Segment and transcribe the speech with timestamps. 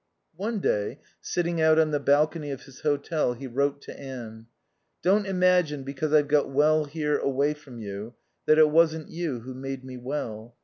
[0.35, 4.47] One day, sitting out on the balcony of his hotel, he wrote to Anne.
[5.03, 8.15] "Don't imagine because I've got well here away from you
[8.47, 10.55] that it wasn't you who made me well.